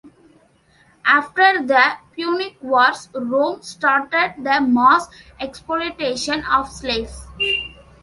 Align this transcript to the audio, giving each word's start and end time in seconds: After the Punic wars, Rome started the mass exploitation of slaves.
After 1.05 1.63
the 1.63 1.97
Punic 2.17 2.57
wars, 2.59 3.07
Rome 3.13 3.61
started 3.61 4.33
the 4.43 4.59
mass 4.59 5.07
exploitation 5.39 6.43
of 6.45 6.67
slaves. 6.71 7.27